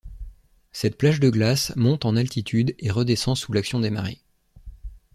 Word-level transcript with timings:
Cette 0.71 0.97
plage 0.97 1.19
de 1.19 1.29
glace 1.29 1.75
monte 1.75 2.05
en 2.05 2.15
altitude 2.15 2.73
et 2.79 2.89
redescend 2.89 3.35
sous 3.37 3.53
l’action 3.53 3.79
des 3.79 3.91
marées. 3.91 4.23